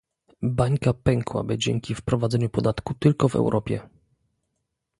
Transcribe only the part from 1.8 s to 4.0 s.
wprowadzeniu podatku tylko w Europie